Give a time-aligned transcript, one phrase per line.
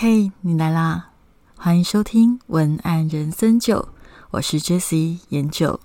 [0.00, 1.10] 嘿，你来啦！
[1.56, 3.88] 欢迎收听文案人生九，
[4.30, 5.80] 我是 Jessie 研九。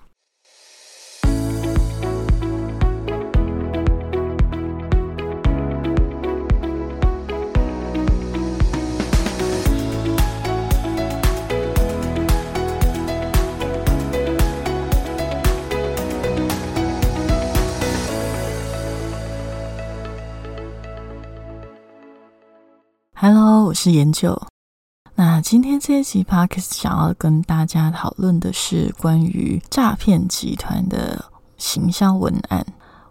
[23.83, 24.41] 是研究。
[25.13, 31.25] 那今天这一集 Podcast 想要跟大家讨论的是关于诈骗集团的
[31.57, 32.65] 行销文案。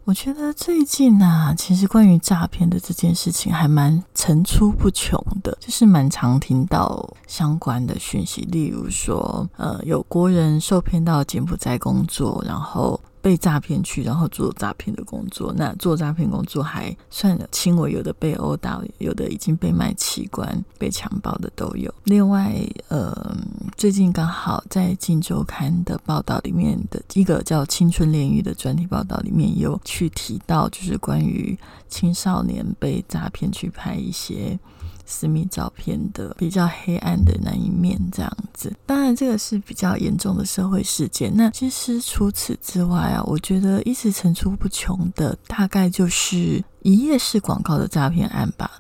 [0.05, 12.99] 我觉得最近啊，其实关于诈骗的这件事情还蛮层出不穷的，就是蛮常听到相关的讯息，例如说，呃，有国人受骗到柬埔寨工作，然后。
[13.23, 15.55] 被诈骗去，然后做诈骗的工作。
[15.57, 21.93] 那做诈骗工作还算轻微，有的被殴打，有的已经被卖器官、被强暴的都有。
[22.05, 22.53] 另外，
[22.89, 23.37] 呃，
[23.77, 31.57] 最近刚好在《镜周刊》的报道里面的一个叫《青春炼狱》的专题报道里面，有去提到，就是关于
[31.89, 34.59] 青少年被诈骗去拍一些。
[35.05, 38.73] 私密照片的比较黑暗的那一面，这样子。
[38.87, 41.33] 当然，这个是比较严重的社会事件。
[41.35, 48.71] 那其实除此之外啊，我觉得一直层出不穷的，大概就是一页式广告的诈骗案吧。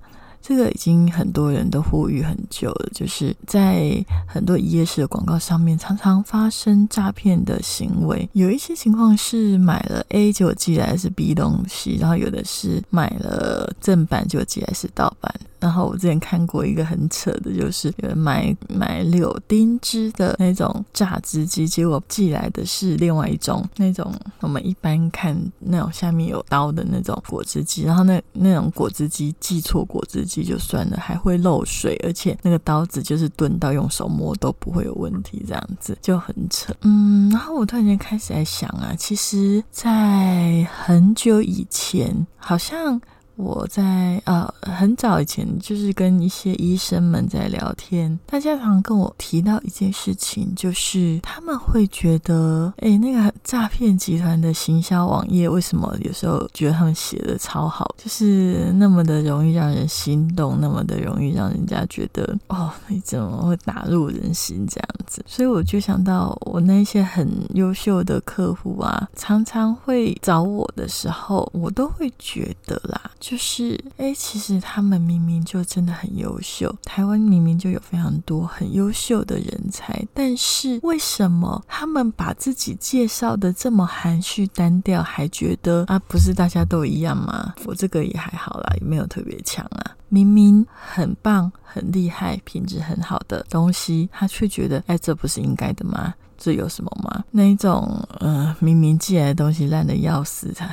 [0.45, 8.28] 这个已经很多人都呼吁很久了，就是在很多一页式的广告上面，常常发生诈骗的行为。
[8.33, 15.33] 有一些情况是买了 A 就寄来是 B 东西，然后有的是买了正版就寄来是盗版。
[15.62, 36.74] 然后我之前看过一个很扯的，就是有人买买柳丁汁的那种榨汁机，结果寄来的是另外一种那种我们一般看那种下面有刀的那种果汁机，然后那那种果汁机寄错果汁机就算了，还会漏水，而且那个刀子就是钝到用手摸都不会有问题，这样子就很扯。
[36.80, 43.00] 嗯，然后我突然间开始在想啊，其实，在很久以前，好像。
[43.37, 65.25] 我在呃很早以前，就是跟一些医生们在聊天，大家常跟我提到一件事情，就是他们会觉得，哎，那个诈骗集团的行销网页为什么有时候觉得他们写的超好，就是那么的容易让人心动，那么的容易让人家觉得，哦，你怎么会打入人心这样子？
[65.26, 73.00] 所以我就想到，我那些很优秀的客户啊，常常会找我的时候，我都会觉得啦。
[73.22, 87.55] 就是，哎，其实他们明明就真的很优秀，台湾明明就有非常多很优秀的人才，但是为什么他们把自己介绍的这么含蓄单调，还觉得啊，不是大家都一样吗？
[87.65, 96.12] 我这个也还好啦，也没有特别强啊，明明很棒、很厉害、品质很好的东西，他却觉得，哎，这不是应该的吗？
[96.42, 97.22] 这有什么吗？
[97.30, 100.69] 那一种，呃，明明寄来的东西烂的要死，他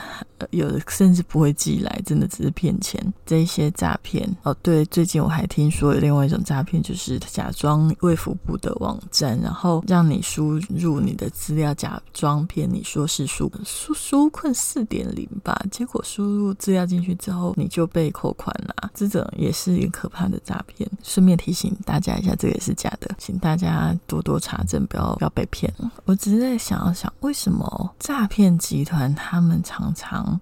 [0.50, 3.00] 有的甚至不会寄来，真的只是骗钱。
[3.24, 18.90] 这一些诈骗，哦，对，最近我还听说有另外一种诈骗，就是假装卫福部的网站，然后让你输入你的资料，假装骗你说是纾纾纾困四点零吧，结果输入资料进去之后，你就被扣款了。
[18.96, 20.90] 这种也是一个可怕的诈骗。
[21.04, 25.59] 顺便提醒大家一下，这个也是假的，请大家多多查证，不要不要被骗。
[26.06, 30.40] 我只是在想想，为什么诈骗集团他们常常。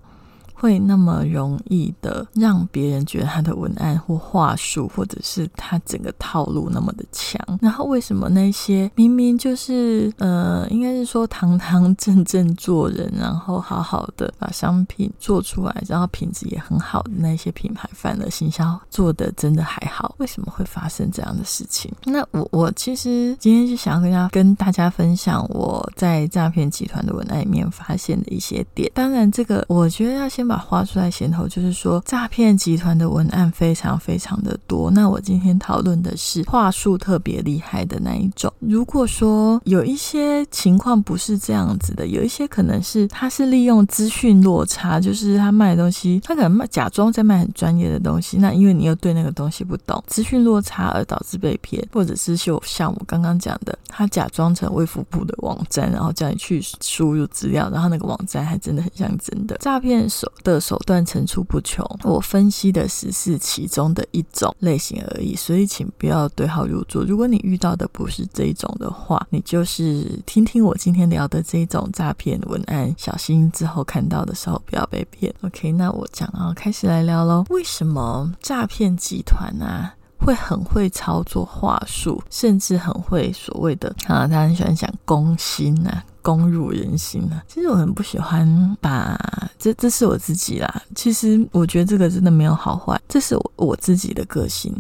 [0.60, 7.40] 会那么容易的让别人觉得他的文案或话术，或者是他整个套路那么的强？
[7.62, 20.16] 然后为什么那些明明就是呃，应该是说堂堂正正做人，然后好好的把商品做出来，然后品质也很好的那些品牌，反而行销做的真的还好？
[20.18, 21.92] 为什么会发生这样的事情？
[22.04, 28.92] 那我我其实今天就想要跟大家跟大家分享我在诈骗集团的文案里面发现的一些点。
[28.96, 30.47] 当然，这个我觉得要先。
[30.48, 34.90] 把画出来先头，就是说诈骗集团的文案非常非常的多。
[34.92, 38.52] 那我今天讨论的是话术特别厉害的那一种。
[38.60, 48.38] 如果说有一些情况不是这样子的，有一些可能是他是利用资讯落差，就是他卖的东西，他可能卖假装在卖很专业的东西。
[48.38, 60.32] 那因为你又对那个东西不懂，资讯落差而导致被骗，或者是就像我刚刚讲的，他假装成微服部的网站，然后叫你去输入资料，然后那个网站还真的很像真的诈骗手。
[60.44, 67.04] 的手段层出不穷，我分析的只是其中的一种类型而已，所以请不要对号入座。
[67.04, 75.34] 如果你遇到的不是这一种的话，你就是听听我今天聊的这一种诈骗文案，小心之后看到的时候不要被骗。
[75.42, 77.46] OK，那我讲啊，开始来聊喽。
[77.50, 79.96] 为什么诈骗集团啊？
[80.28, 87.42] 会很会操作话术，甚至很会所谓的啊，他很喜欢讲攻心呐，攻入人心啊。
[87.48, 89.18] 其实我很不喜欢把
[89.58, 90.82] 这，这是我自己啦。
[90.96, 94.76] 其实我觉得这个真的没有好坏，这是我我自己的个性。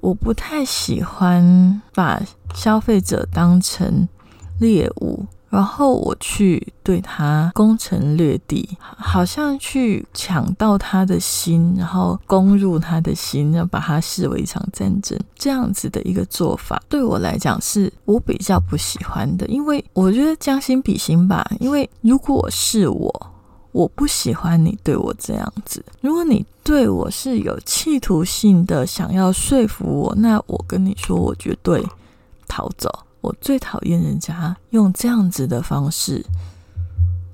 [0.00, 2.18] 我不太喜欢把
[2.54, 4.08] 消费者当成
[4.58, 5.26] 猎物。
[5.50, 19.44] 然后我去对他攻城略地，好像去抢到他的心，然后攻入他的心，要把他视为一场战争，这样子的一个做法，对我来讲是我比较不喜欢的。
[19.48, 23.26] 因为我觉得将心比心吧，因为如果是我，
[23.72, 25.84] 我不喜欢你对我这样子。
[26.00, 31.84] 如果你对我是有企图性的想要说服我，那我跟你说，我绝对
[32.46, 32.88] 逃走。
[33.20, 36.24] 我最讨厌人家用这样子的方式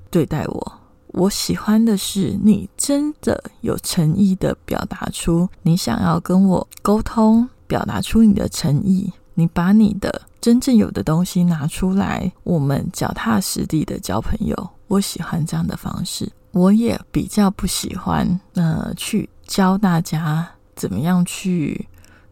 [0.09, 0.73] 对待我。
[1.13, 9.11] 我喜欢的是你真的有诚意的表达出你想要跟我沟通，表达出你的诚意。
[9.33, 14.69] 你把你的真正有的东西拿出来，我们脚踏实地的交朋友。
[14.87, 16.31] 我喜欢这样的方式。
[16.51, 21.87] 我也比较不喜欢呃去教大家怎么样去。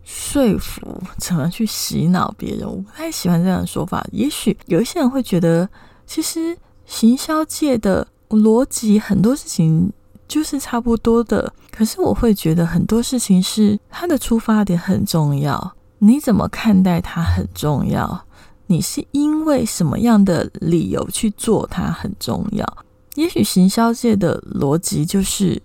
[0.05, 4.05] 说服怎么去洗脑别人，我不太喜欢这样的说法。
[4.11, 5.67] 也许有一些人会觉得，
[6.05, 6.55] 其实
[6.85, 9.91] 行销界的逻辑很多事情
[10.27, 11.51] 就是差不多的。
[11.71, 18.25] 可是我会觉得很多事情是它的出发点很重要，你怎么看待它很重要，
[18.67, 22.77] 你是因为什么样的理由去做它很重要。
[23.15, 25.59] 也许行销界的逻辑就是。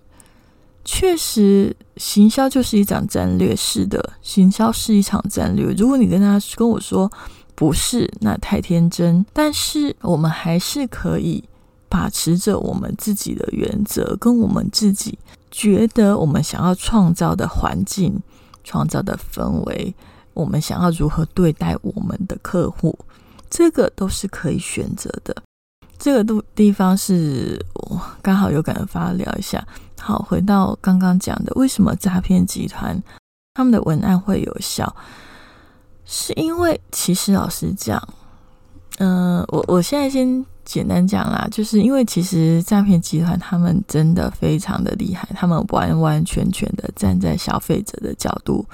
[0.83, 5.71] 确实，行销就是一场战略式的，行销是一场战略。
[5.77, 7.09] 如果你跟他跟我说
[7.53, 9.23] 不是，那太天真。
[9.31, 11.43] 但是我们还是可以
[11.87, 15.19] 把持着我们自己的原则，跟我们自己
[15.51, 18.19] 觉得我们想要创造的环境、
[18.63, 19.93] 创造的氛围，
[20.33, 22.97] 我们想要如何对待我们的客户，
[23.47, 25.35] 这个都是可以选择的。
[25.99, 29.63] 这个度地方是我刚好有感而发聊一下。
[30.01, 33.01] 好，回到刚刚讲的，为什么诈骗集团
[33.53, 34.93] 他们的文案会有效？
[36.03, 38.01] 是因为其实老实讲，
[38.97, 48.65] 嗯，我我现在先简单讲啦，就是因为其实诈骗集团他们真的非常的厉害，他们完完全全的站在消费者的角度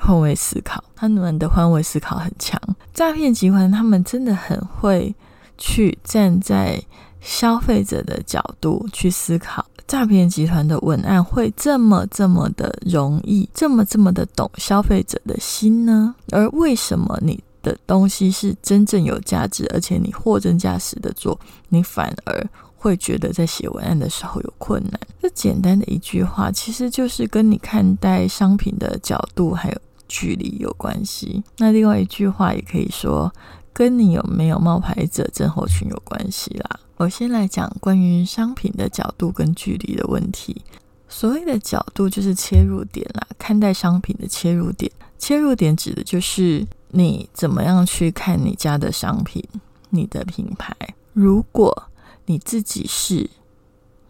[0.00, 2.60] 换位思考，他们的换位思考很强。
[2.94, 5.14] 诈骗集团他们真的很会
[5.58, 6.82] 去站在
[7.20, 9.64] 消费者的角度去思考。
[9.88, 16.14] 诈骗集团的文案会这么这么的容易，这么这么的懂消费者的心呢？
[16.30, 21.40] 而为什么你的东西是真正有价值，而且你货真价实的做，
[21.70, 22.46] 你反而
[22.76, 25.00] 会觉得在写文案的时候有困难？
[25.22, 31.42] 这简单的一句话，其实就是跟你看待商品的角度还有距离有关系。
[31.56, 33.32] 那另外一句话也可以说，
[33.72, 36.78] 跟你有没有冒牌者症候群有关系啦。
[36.98, 40.62] 我先来讲关于商品的角度跟距离的问题。
[41.08, 44.90] 所谓的角度就是切入点啦，看待商品的切入点。
[45.18, 49.42] 切入点指的就是你怎么样去看你家的商品、
[49.90, 50.74] 你的品牌。
[51.12, 51.84] 如果
[52.26, 53.30] 你自己是。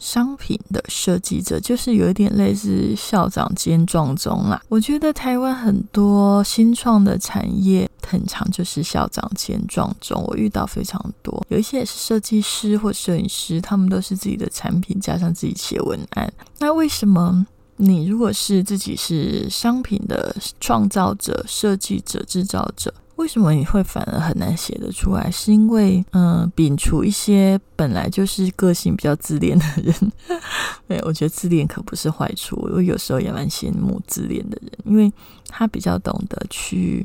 [0.00, 4.62] 商品的设计者就是有一点类似校长兼撞钟啦。
[4.68, 10.22] 我觉得台湾很多新创的产业，很常就是校长兼撞钟。
[10.26, 16.32] 我遇到非常多，有一些也是设计师或摄影师，他们都是自己的产品加上自己写文案。
[16.58, 17.46] 那为什么
[17.76, 22.92] 你如果是自己是商品的创造者、设计者、制造者？
[23.16, 25.28] 为什么你会反而很难写得出来？
[25.28, 30.12] 是因为，嗯，摒除一些本来就是个性比较自恋的人。
[30.86, 32.56] 对，我觉得自恋可不是坏处。
[32.72, 35.12] 我有时候也蛮羡慕自恋的人，因为
[35.48, 37.04] 他比较懂得去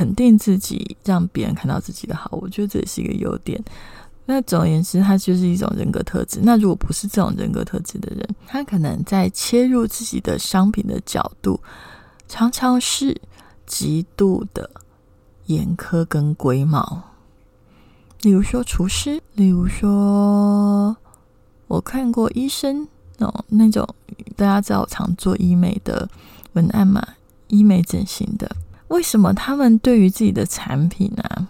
[0.00, 2.30] 肯定自己，让别人看到自己的好。
[2.40, 3.62] 我觉得这也是一个优点。
[4.24, 6.40] 那总而言之，他就是一种人格特质。
[6.42, 11.60] 那如果不是这种人格特质的人，他可能在切入自己的商品的角度，
[12.26, 13.20] 常常是。
[13.66, 14.68] 极度的
[15.46, 17.04] 严苛跟龟毛，
[18.22, 20.96] 例如说厨师，例如说
[21.68, 22.88] 我看过医生
[23.18, 23.88] 哦，那种
[24.34, 26.10] 大家知道我常做医美的
[26.54, 27.00] 文案嘛，
[27.46, 28.56] 医美整形的，
[28.90, 31.48] 为什么他们对于自己的产品呢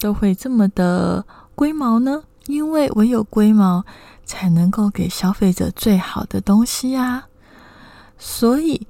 [0.00, 2.22] 都会这么的龟毛呢？
[2.46, 3.84] 因为唯有龟毛
[4.24, 7.26] 才能够给消费者最好的东西呀，
[8.18, 8.86] 所以。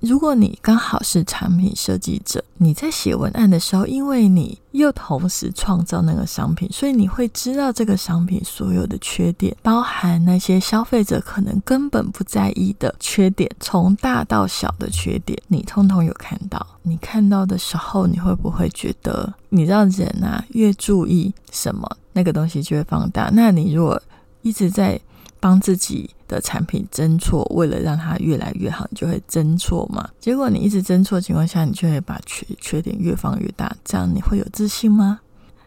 [0.00, 16.64] 如果你刚好是产品设计者，你在写文案的时候，因为你又同时创造那个商品，所以你会知道这个商品所有的缺点，包含那些消费者可能根本不在意的缺点，从大到小的缺点，你通通有看到。
[16.82, 23.30] 你看到的时候，你会不会觉得，你知道人啊，越注意什么，那个东西就会放大。
[23.32, 24.00] 那你如果
[24.42, 25.00] 一直在
[25.42, 30.08] 帮自己的产品争错，为了让它越来越好，你就会争错嘛。
[30.20, 33.76] 结果你一直争错的情况下，你就会把缺缺点越放越大。
[33.84, 35.18] 这样你会有自信吗？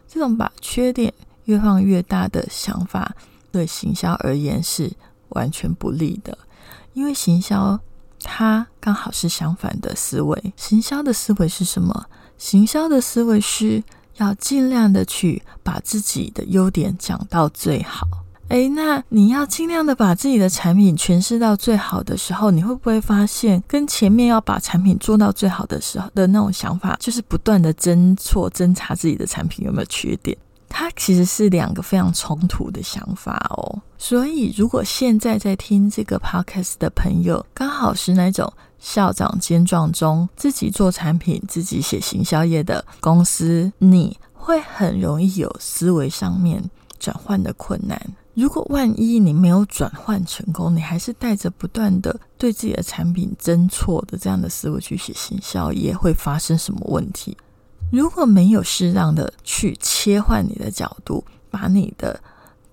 [0.08, 1.14] 这种把缺点
[1.44, 3.14] 越放越大的想法，
[3.52, 4.90] 对行销而言是
[5.30, 6.38] 完全不利的。
[6.94, 7.78] 因为行销
[8.24, 10.54] 它刚好是相反的思维。
[10.56, 12.06] 行销的思维是什么？
[12.38, 13.84] 行销的思维是
[14.16, 18.08] 要尽量的去把自己的优点讲到最好。
[18.48, 30.38] 哎，那你要尽量的把自己的产品诠释到最好的时候，你会不会发现，跟前面要把产品做到最好的时候的那种想法，就是不断的侦错、侦查自己的产品有没有缺点？
[30.70, 33.82] 它其实是两个非常冲突的想法哦。
[33.98, 46.64] 所以，如果现在在听这个 podcast 的朋友，刚好是那种校长兼状中，自己做产品、自己写行销业的公司，你会很容易有思维上面
[47.00, 48.00] 转换的困难。
[48.36, 57.36] 如果万一你没有转换成功，你还是带着不断的对自己的产品争错的这样的思维去写行销，也会发生什么问题？
[57.92, 62.20] 如果没有适当的去切换你的角度，把你的。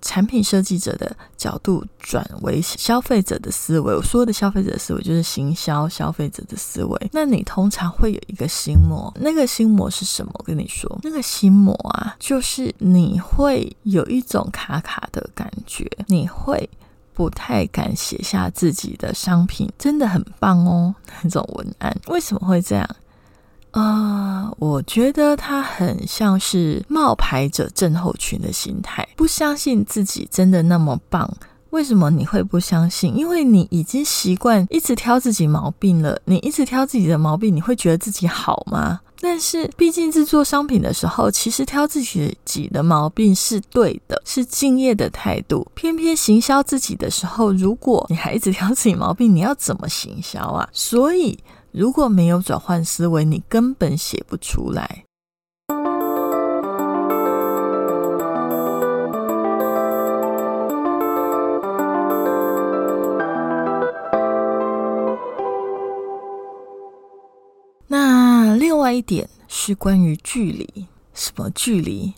[0.03, 7.11] 产品设计者的角度转为消费者的思维，我说的消费者思维就是行销消费者的思维。
[7.13, 10.33] 那你通常会有一个心魔，那个心魔是什么？
[10.35, 16.69] 我跟你说，那个心魔啊，就是你会有一种卡卡的感觉，你会
[17.15, 21.97] 不太敢写下自己的商品真的很棒哦那种文案。
[22.09, 22.89] 为什么会这样？
[23.73, 31.29] 啊，我觉得他很像是冒牌者症候群的心态，不相信自己真的那么棒。
[31.71, 33.17] 为什么你会不相信？
[33.17, 36.21] 因为你已经习惯一直挑自己毛病了。
[36.27, 39.01] 你一直挑自己的毛病，你会觉得自己好吗？
[39.23, 45.67] 但是，毕竟制作商品的时候，其实挑自己己的毛病是对的，是敬业的态度。
[45.75, 50.69] 偏偏行销自己的时候，如果你还一直挑自己毛病，你要怎么行销啊？
[50.75, 51.39] 所以。
[51.73, 55.07] 如果没有转换思维，你根本写不出来。
[67.87, 72.13] 那另外一点是关于距离，什么距离？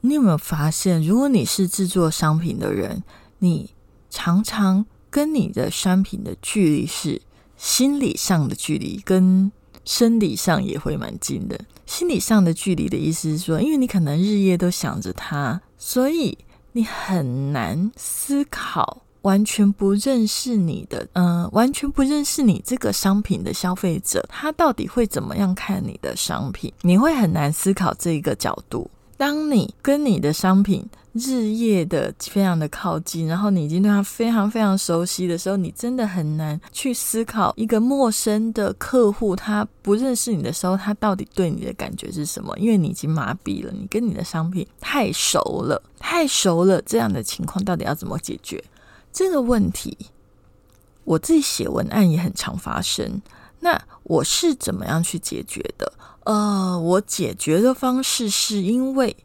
[0.00, 3.04] 你有没有发现，如果你是制作商品的人，
[3.38, 3.70] 你
[4.10, 7.22] 常常跟你的商品的距离是？
[7.56, 9.50] 心理上的距离跟
[9.84, 11.58] 生理上也会蛮近的。
[11.86, 16.36] 心理上的距离的意思是说，因为你可能日夜都想着它，所以
[16.72, 26.72] 你很难思考完全不认识你的，嗯，完全不认识你这个商品的消费者，他到底会怎么样看你的商品？
[26.82, 28.90] 你会很难思考这一个角度。
[29.16, 30.84] 当你跟你的商品
[31.16, 42.56] 日夜的非常的靠近，然后你已经对他非常非常熟悉的时候，你真的很难去思考一个陌生的客户，他不认识你的时候，他到底对你的感觉是什么？
[42.58, 46.80] 因为你已经麻痹了，你跟你的商品太熟了，太熟了。
[46.82, 48.62] 这样的情况到底要怎么解决
[49.12, 49.96] 这个问题？
[51.04, 53.22] 我自己写文案也很常发生。
[53.60, 55.92] 那我是怎么样去解决的？
[56.24, 59.16] 呃，我解决的方式是因为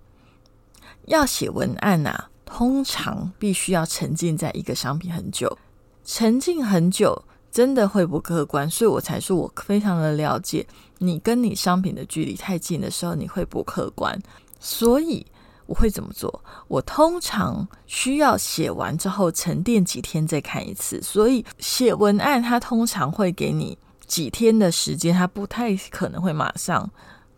[1.12, 5.58] 要写文案呐，通常必须要沉浸在一个商品很久，
[6.06, 10.66] 沉浸很久真的会不客观，所以我才说我非常的了解
[11.00, 14.18] 你跟你商品的距离太近的时候，你会不客观，
[14.60, 15.26] 所以
[15.66, 16.44] 我会怎么做？
[16.70, 23.78] 我通常需要写完之后沉淀几天再看一次，所以写文案它通常会给你。
[24.08, 26.90] 几天的时间，它不太可能会马上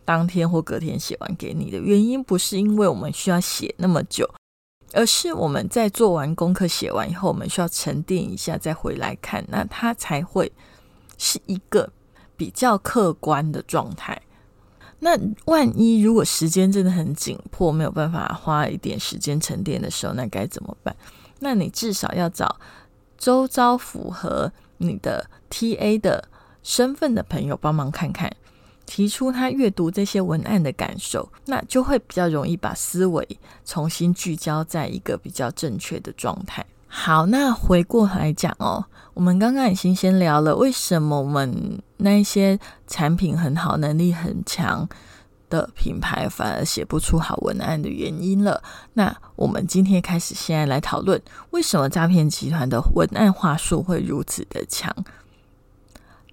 [0.06, 4.30] 当天或隔天写完给你的原因，不是因为我们需要写那么久，
[4.94, 10.52] 而是我们在做完功课、写完以后，我们需要沉淀一下再回来看，那它才会
[11.18, 11.92] 是一个
[12.36, 14.22] 比较客观的状态。
[15.00, 20.96] 那万一如果时间真的很紧迫，没有办法花一点时间沉淀的时候，那该怎么办？
[21.40, 22.58] 那你至少要找
[23.18, 26.30] 周遭符合你的 TA 的。
[26.66, 28.34] 身份的朋友帮忙看看，
[28.94, 33.28] 提出他阅读这些文案的感受，那就会比较容易把思维
[33.66, 36.64] 重新聚焦在一个比较正确的状态。
[36.86, 38.86] 好，那回过来讲哦，
[39.16, 44.88] 我们刚刚已经先聊了为什么我们那些产品很好、能力很强
[45.50, 48.62] 的品牌反而写不出好文案的原因了。
[48.94, 51.20] 那我们今天开始，现在来讨论
[51.50, 54.96] 为什么诈骗集团的文案话术会如此的强。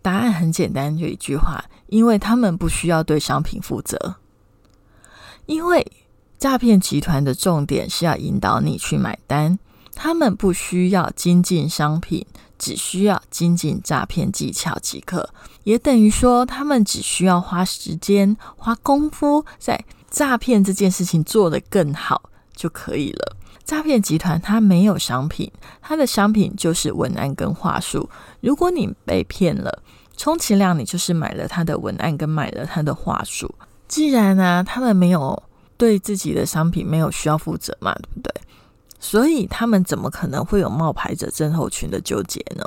[0.02, 4.16] 答案很简单，就一句话：因为他们不需要对商品负责。
[5.46, 5.86] 因为
[6.38, 9.58] 诈骗集团的重点是要引导你去买单。
[9.94, 12.24] 他们不需要精进商品，
[12.58, 15.28] 只需要精进诈骗技巧即可。
[15.64, 23.36] 也等于说，他们只需要花时间、花功夫，在诈骗这件事情做得更好就可以了。
[23.64, 25.50] 诈骗集团它没有商品，
[25.82, 28.08] 它的商品就是文案跟话术。
[28.40, 29.82] 如果你被骗了，
[30.20, 33.54] 充其量你就是买了他的文案跟买了他的话术。
[33.88, 35.42] 既然呢，他们没有
[35.78, 38.34] 对自己的商品没有需要负责嘛，对不对？
[38.98, 42.62] 所以他们怎么可能会有冒牌者症候群的纠结呢？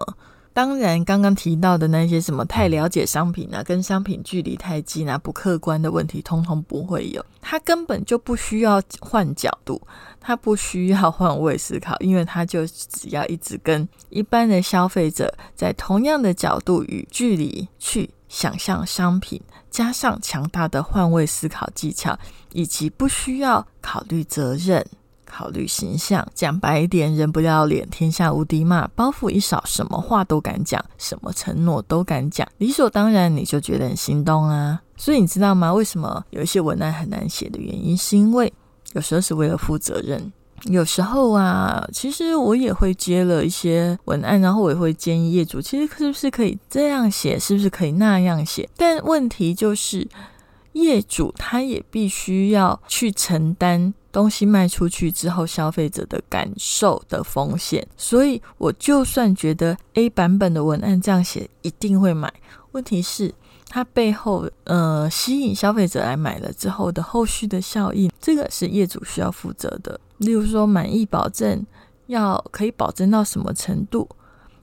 [0.53, 7.25] 当然，刚刚提到的那些什么太了解商品啊，跟商品距离太近啊，不客观的问题，通通不会有。
[7.41, 9.81] 他根本就不需要换角度，
[10.21, 19.41] 他不需要换位思考，因为他就只要一直跟一般的消费者在同样的角度与距离去想象商品，
[19.71, 22.17] 加上强大的换位思考技巧，
[22.51, 24.85] 以及不需要考虑责任。
[25.33, 28.87] 考虑形象，讲白一点，人不要脸，天下无敌嘛。
[28.95, 34.79] 包袱一少，什么话都敢讲，什么承诺都敢讲，理所当然，你就觉得很心动啊。
[34.95, 35.73] 所以你知道吗？
[35.73, 38.53] 为什么有一些文案很难写的原因，是因为
[38.93, 40.31] 有时候是为了负责任。
[40.67, 48.69] 有时候啊，其实我也会接了一些文案，然后我也会建议业主，其实是不是可以这样写，是不是可以那样写？
[48.77, 50.07] 但问题就是，
[50.73, 53.93] 业主他也必须要去承担。
[54.11, 62.31] 东西卖出去之后，消费者的感受的风险，所以我就算觉得 A 版本的文案这样写一定会买，
[62.73, 63.33] 问题是
[63.67, 69.99] 它背后呃吸引消费者来买了之后的后续的效应，这个是业主需要负责的。
[70.19, 71.65] 例如说满意保证
[72.05, 74.07] 要可以保证到什么程度？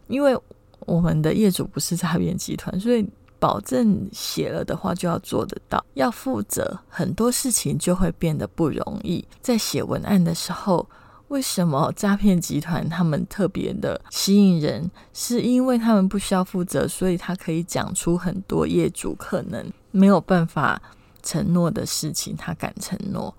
[0.07, 0.39] 因为
[0.87, 3.05] 我们的业主不是诈骗集团，所以。
[3.41, 9.25] 保证写了的话就要做得到，要负责很多事情就会变得不容易。
[9.41, 10.87] 在写文案的时候，
[11.29, 14.91] 为什么诈骗集团他们特别的吸引人？
[15.15, 20.81] 是因为他们不需要负责，所以他可以讲出很多业主可能没有办法
[21.23, 23.33] 承诺的事情，他敢承诺；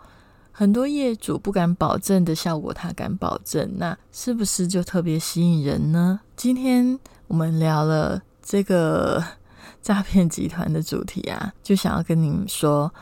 [0.51, 3.71] 很多业主不敢保证的效果，他敢保证。
[3.77, 6.21] 那是不是就特别吸引人呢？
[6.35, 6.97] 今天
[7.27, 9.23] 我们聊了这个。
[9.81, 12.93] 诈骗集团的主题啊，就想要跟你们说，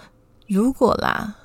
[0.48, 1.36] 如果啦，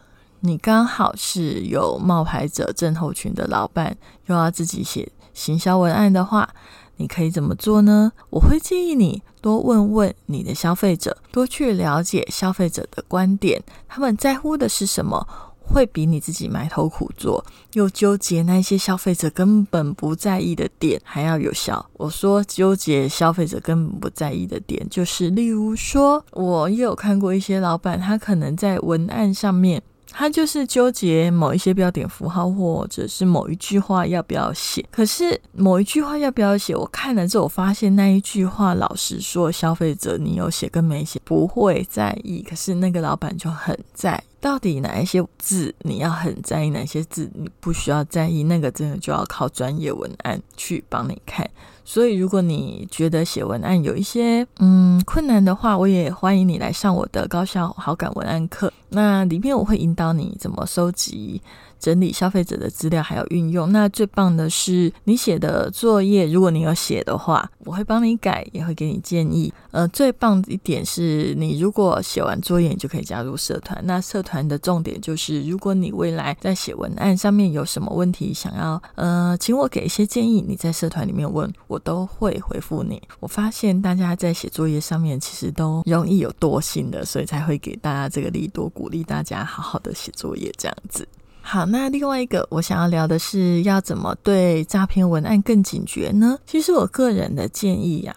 [0.41, 6.49] 你刚好是有冒牌者症候群的老板，又要自己写行销文案的话，
[6.97, 8.13] 你可以怎么做呢？
[8.31, 15.27] 我会建议你多问问你的消费者，多去了解消费者的观点，他们在乎的是什么。
[15.67, 21.85] 会比你自己埋头苦做，又纠结那些消费者根本不在意的点还要有效。
[21.95, 29.83] 我说纠结消费者根本不在意的点，就是例如说，我也有看过一些老板，他可能在文案上面。
[30.17, 34.87] 他就是纠结某一些标点符号，或者是某一句话要不要写。
[34.93, 42.43] 可是某一句话要不要写，我看了之后，我发现那一句话，老实说，消费者你有写跟没写不会在意。
[42.49, 51.51] 可是那个老板就很在意，到底哪一些字你要很在意，哪些字你不需要在意，那个真的就要靠专业文案去帮你看。
[51.85, 58.73] 所以，如果你觉得写文案有一些嗯困难的话，我也欢迎你来上我的高效好感文案课。
[58.89, 61.43] 那里面我会引导你怎么收集。
[61.85, 63.71] 整理消费者的资料，还有运用。
[63.71, 69.53] 那最棒的是你写的作业，如果你有写的话，我会帮你改，也会给你建议。
[69.71, 73.79] 呃，最棒的一点是你如果写完作业，你就可以加入社团。
[73.85, 83.03] 那社团的重点就是，如果你未来在写文案上面有什么问题，想要呃，请我给一些建议，你在社团里面问我都会回复你。
[83.21, 91.07] 我发现大家在写作业上面其实都容易有惰性的，所以才会给大家这个力度，鼓励大家好好的写作业这样子。
[91.47, 96.39] 好，那另外一个我想要聊的是，要怎么对诈骗文案更警觉呢？
[96.47, 98.17] 其实我个人的建议呀，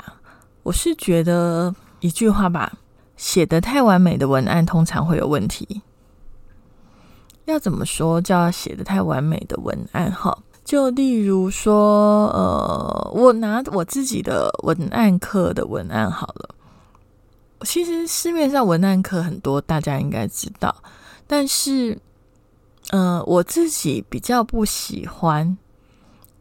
[0.63, 2.71] 我是觉得一句话吧，
[3.17, 5.81] 写的太完美的文案通常会有问题。
[7.45, 10.09] 要怎么说叫写的太完美的文案？
[10.09, 16.55] 哈，就例如说，呃，我拿我自己的文案课的文案好了。
[17.65, 20.73] 其实市面上文案课很多，大家应该知道，
[21.27, 21.99] 但是。
[22.91, 25.57] 嗯，我自己比较不喜欢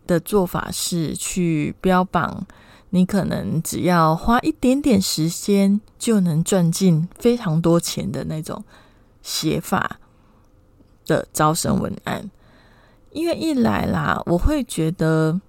[0.07, 2.47] 的做法是去标榜
[2.91, 8.65] 你可能只要花一点点时间就能赚进非常多钱的那种
[9.23, 9.99] 写法
[11.05, 12.31] 的招生文案，
[13.11, 15.41] 因为一来啦，我会觉得。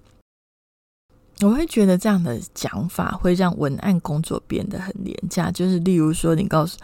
[1.40, 5.52] 我会觉得这样的讲法会让文案工作变得很廉价。
[5.52, 6.76] 就是例如说，你告诉，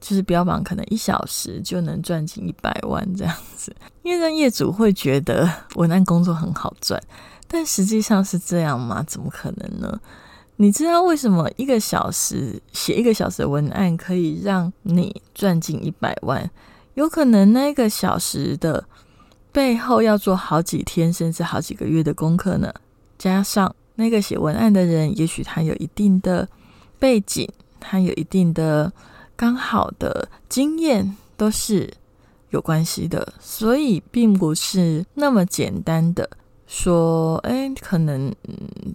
[0.00, 7.02] 就是标榜可能一小时就能赚进一百万这样子，因为让业主会觉得文案工作很好赚。
[7.48, 9.02] 但实际上是这样吗？
[9.08, 10.00] 怎么可能呢？
[10.54, 16.48] 你知道为什么一个小时写一个小时的文案可以让你赚进一百万？
[16.94, 18.84] 有可能那个小时的
[19.50, 22.72] 背后要做好几天甚至好几个月的功课呢？
[23.18, 23.74] 加上。
[24.00, 26.48] 那个写文案的人，也许他有一定的
[26.98, 27.46] 背景，
[27.78, 28.90] 他有一定的
[29.36, 31.92] 刚好的经验，都是
[32.48, 36.28] 有关系的，所以并不是那么简单的
[36.66, 38.34] 说，哎，可能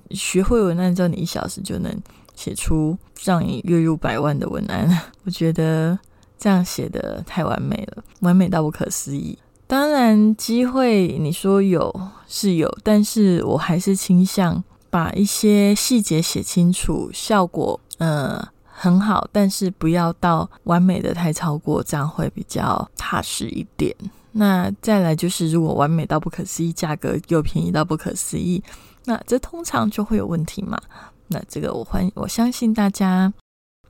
[0.10, 1.96] 学会文案之后，你一小时就能
[2.36, 4.90] 写出让你月入百万的文案。
[5.24, 5.98] 我觉得
[6.38, 9.38] 这样写的太完美了，完美到不可思议。
[9.68, 11.94] 当然，机会你说有
[12.28, 14.64] 是有，但是我还是倾向。
[14.96, 23.94] 把一些细节写清楚，效果呃很好，但是不要到完美的太超过，这样会比较踏实一点。
[24.32, 28.64] 那再来就是，如果完美到不可思议，价格又便宜到不可思议，
[29.04, 30.80] 那这通常就会有问题嘛。
[31.28, 33.34] 那这个我欢我相信大家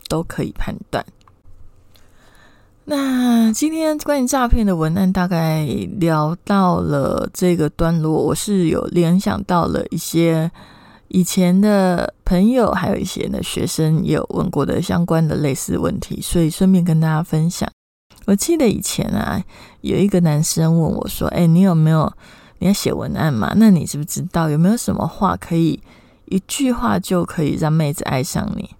[0.07, 1.05] 都可以判断。
[2.85, 5.65] 那今天关于诈骗的文案大概
[5.99, 10.51] 聊到了这个段落，我是有联想到了一些。
[11.15, 17.71] 以前的朋友还有一些的学生也有问过的相关的类似问题，所以顺便跟大家分享。
[18.25, 19.41] 我记得以前啊，
[19.79, 22.11] 有一个男生问我说：“哎，你有没有
[22.59, 23.53] 你要写文案嘛？
[23.55, 25.81] 那你知不知道有没有什么话可以
[26.25, 28.71] 一句话就可以让妹子爱上你？”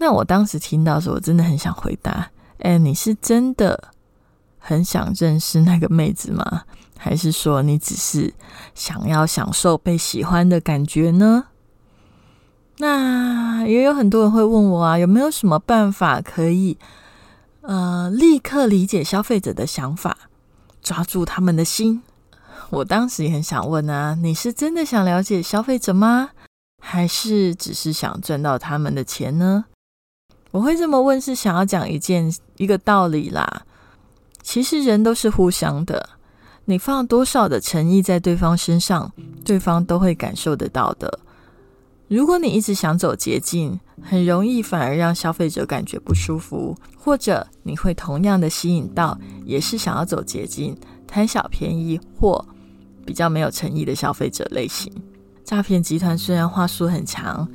[0.00, 2.30] 那我当时听到的时候，我真的很想回答
[2.60, 3.92] ：“哎，你是真的
[4.58, 6.62] 很想认识那个妹子吗？”
[7.04, 8.32] 还是说你只是
[8.74, 11.44] 想要享受被喜欢的感觉呢？
[12.78, 16.78] 那也有很多人会问我啊，有没有什么办法可以
[17.60, 20.16] 呃立刻理解消费者的想法，
[20.82, 22.00] 抓住他们的心？
[22.70, 26.30] 我当时也很想问啊，你是真的想了解消费者吗？
[26.80, 29.66] 还是只是想赚到他们的钱呢？
[30.52, 33.66] 我会这么问，是想要讲一件一个道理啦。
[34.42, 36.08] 其实人都是互相的。
[36.66, 39.12] 你放多少的诚意在对方身上，
[39.44, 41.20] 对方都会感受得到的。
[42.08, 52.44] 如果你一直想走捷径，很容易反而让消费者感觉不舒服，或者你会同样的吸引到也是想要走捷径、贪小便宜或
[53.06, 54.92] 比较没有诚意的消费者类型。
[55.44, 57.46] 诈骗集团虽然话术很强，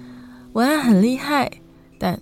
[0.54, 1.52] 文案很厉害，
[1.98, 2.20] 但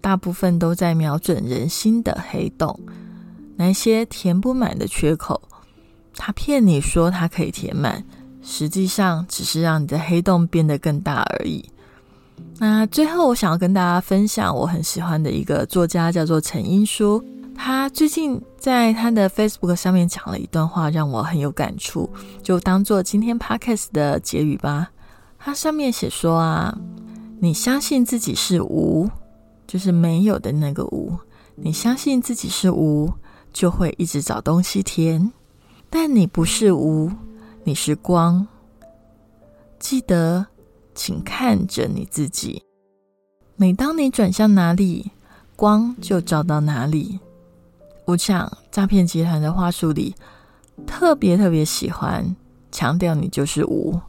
[0.00, 2.78] 大部分都在瞄准人心的黑洞，
[3.56, 5.40] 那些填不满的缺口。
[6.16, 8.04] 他骗你说他可以填满，
[8.42, 11.64] 实际上只是让你的黑洞变得更大而已。
[12.58, 17.24] 那最后，我想要跟大家分享我很喜欢的一个作家，叫做陈英书。
[17.56, 22.10] 他最近在他的 Facebook 上面讲了一段话，让我很有感触，
[22.42, 24.90] 就当做今天 Podcast 的结语吧。
[25.38, 26.76] 他上面写说啊，
[27.38, 29.08] 你相信自己是无，
[29.68, 31.16] 就是没有的那个无。
[31.54, 33.12] 你相信自己是无，
[33.52, 35.32] 就会一直找东西填。
[35.96, 37.08] 但你不是无，
[37.62, 38.44] 你是光。
[39.78, 40.44] 记得，
[40.92, 42.64] 请看着你自己。
[43.54, 45.12] 每当你转向哪里，
[45.54, 47.20] 光就照到哪里。
[48.06, 50.16] 我想，诈骗集团的话术里，
[50.84, 52.34] 特别特别喜欢
[52.72, 54.00] 强调你就是无，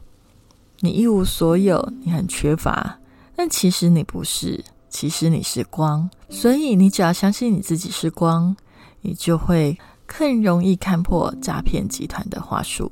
[0.80, 2.98] 你一无所有，你很缺乏。
[3.36, 6.10] 但其实你不是，其实你是光。
[6.30, 8.56] 所以，你只要相信你自己是光，
[9.02, 9.78] 你就会。
[10.06, 12.90] 更容易看破诈骗集团的话术。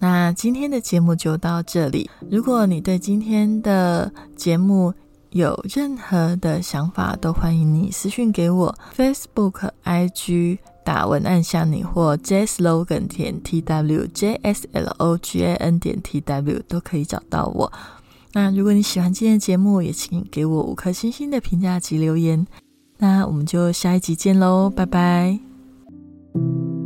[0.00, 2.08] 那今天的节目就到这里。
[2.30, 4.94] 如果你对今天的节目
[5.30, 17.72] 有任何的想法，都欢迎你私讯给我，Facebook、IG 打文案向你或 JSlogan 点 TW JSLOGAN 点 TW 都可以找到我。
[18.32, 22.46] 那如果你喜欢今天的节目，也请给我五颗星星的评价及留言。
[22.98, 25.47] 那我们就下一集见喽，拜拜。
[26.38, 26.77] thank you